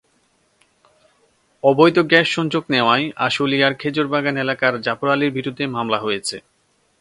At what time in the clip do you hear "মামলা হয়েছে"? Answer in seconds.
5.67-6.35